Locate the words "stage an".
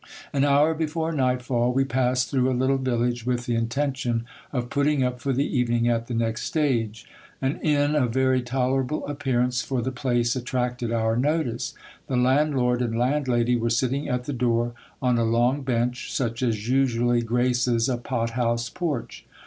6.39-7.59